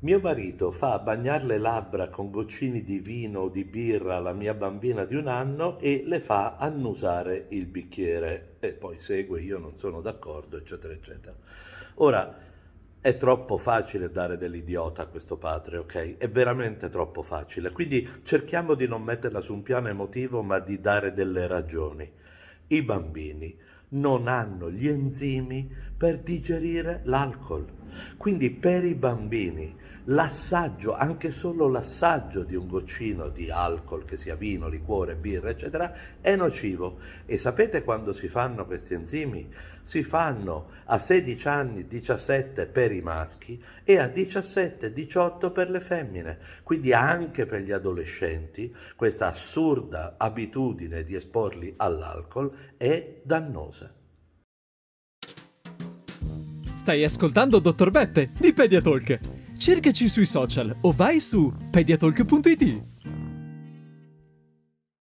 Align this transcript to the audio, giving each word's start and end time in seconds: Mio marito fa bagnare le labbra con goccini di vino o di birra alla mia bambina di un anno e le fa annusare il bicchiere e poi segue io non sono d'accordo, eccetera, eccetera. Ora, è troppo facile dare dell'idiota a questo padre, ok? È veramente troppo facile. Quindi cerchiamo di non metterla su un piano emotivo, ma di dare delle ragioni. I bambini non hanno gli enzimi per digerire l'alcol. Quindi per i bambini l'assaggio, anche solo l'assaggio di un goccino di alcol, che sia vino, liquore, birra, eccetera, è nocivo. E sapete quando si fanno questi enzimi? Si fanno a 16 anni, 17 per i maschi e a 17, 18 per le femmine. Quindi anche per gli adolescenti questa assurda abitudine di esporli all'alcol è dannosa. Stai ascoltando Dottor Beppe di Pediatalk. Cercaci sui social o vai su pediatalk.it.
Mio 0.00 0.20
marito 0.20 0.72
fa 0.72 0.98
bagnare 0.98 1.44
le 1.44 1.58
labbra 1.58 2.10
con 2.10 2.30
goccini 2.30 2.84
di 2.84 2.98
vino 2.98 3.40
o 3.40 3.48
di 3.48 3.64
birra 3.64 4.16
alla 4.16 4.34
mia 4.34 4.52
bambina 4.52 5.06
di 5.06 5.14
un 5.14 5.26
anno 5.26 5.78
e 5.78 6.02
le 6.04 6.20
fa 6.20 6.56
annusare 6.58 7.46
il 7.48 7.64
bicchiere 7.64 8.56
e 8.60 8.72
poi 8.72 9.00
segue 9.00 9.40
io 9.40 9.56
non 9.56 9.78
sono 9.78 10.02
d'accordo, 10.02 10.58
eccetera, 10.58 10.92
eccetera. 10.92 11.34
Ora, 11.94 12.38
è 13.00 13.16
troppo 13.16 13.56
facile 13.56 14.10
dare 14.10 14.36
dell'idiota 14.36 15.00
a 15.00 15.06
questo 15.06 15.38
padre, 15.38 15.78
ok? 15.78 16.18
È 16.18 16.28
veramente 16.28 16.90
troppo 16.90 17.22
facile. 17.22 17.72
Quindi 17.72 18.06
cerchiamo 18.22 18.74
di 18.74 18.86
non 18.86 19.02
metterla 19.02 19.40
su 19.40 19.54
un 19.54 19.62
piano 19.62 19.88
emotivo, 19.88 20.42
ma 20.42 20.58
di 20.58 20.78
dare 20.78 21.14
delle 21.14 21.46
ragioni. 21.46 22.10
I 22.66 22.82
bambini 22.82 23.56
non 23.88 24.28
hanno 24.28 24.70
gli 24.70 24.88
enzimi 24.88 25.74
per 25.96 26.18
digerire 26.18 27.00
l'alcol. 27.04 27.66
Quindi 28.16 28.50
per 28.50 28.84
i 28.84 28.94
bambini 28.94 29.74
l'assaggio, 30.06 30.94
anche 30.94 31.30
solo 31.30 31.68
l'assaggio 31.68 32.42
di 32.42 32.54
un 32.54 32.68
goccino 32.68 33.28
di 33.28 33.50
alcol, 33.50 34.04
che 34.04 34.16
sia 34.16 34.34
vino, 34.34 34.68
liquore, 34.68 35.14
birra, 35.14 35.50
eccetera, 35.50 35.92
è 36.20 36.36
nocivo. 36.36 36.98
E 37.24 37.38
sapete 37.38 37.82
quando 37.82 38.12
si 38.12 38.28
fanno 38.28 38.66
questi 38.66 38.94
enzimi? 38.94 39.48
Si 39.82 40.02
fanno 40.02 40.70
a 40.86 40.98
16 40.98 41.48
anni, 41.48 41.86
17 41.86 42.66
per 42.66 42.92
i 42.92 43.00
maschi 43.00 43.62
e 43.84 43.98
a 43.98 44.08
17, 44.08 44.92
18 44.92 45.50
per 45.50 45.70
le 45.70 45.80
femmine. 45.80 46.38
Quindi 46.62 46.92
anche 46.92 47.46
per 47.46 47.60
gli 47.60 47.72
adolescenti 47.72 48.74
questa 48.96 49.28
assurda 49.28 50.14
abitudine 50.16 51.04
di 51.04 51.14
esporli 51.14 51.74
all'alcol 51.76 52.74
è 52.76 53.20
dannosa. 53.22 53.92
Stai 56.86 57.02
ascoltando 57.02 57.58
Dottor 57.58 57.90
Beppe 57.90 58.30
di 58.38 58.52
Pediatalk. 58.52 59.18
Cercaci 59.58 60.08
sui 60.08 60.24
social 60.24 60.72
o 60.82 60.92
vai 60.92 61.18
su 61.18 61.52
pediatalk.it. 61.68 62.95